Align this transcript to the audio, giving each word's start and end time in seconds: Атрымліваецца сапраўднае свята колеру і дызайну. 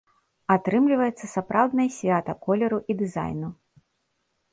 Атрымліваецца 0.53 1.25
сапраўднае 1.33 1.85
свята 1.97 2.35
колеру 2.47 2.79
і 2.95 2.97
дызайну. 3.03 3.49